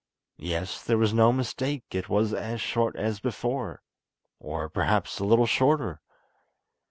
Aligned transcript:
Yes, 0.39 0.83
there 0.83 0.97
was 0.97 1.13
no 1.13 1.31
mistake, 1.31 1.83
it 1.93 2.09
was 2.09 2.33
as 2.33 2.59
short 2.59 2.95
as 2.95 3.19
before, 3.19 3.83
or 4.39 4.67
perhaps 4.67 5.19
a 5.19 5.23
little 5.25 5.45
shorter. 5.45 6.01